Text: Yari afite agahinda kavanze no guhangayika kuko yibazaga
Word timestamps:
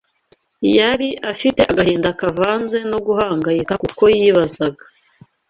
Yari 0.77 1.09
afite 1.31 1.61
agahinda 1.71 2.09
kavanze 2.19 2.77
no 2.91 2.97
guhangayika 3.05 3.73
kuko 3.83 4.03
yibazaga 4.17 4.83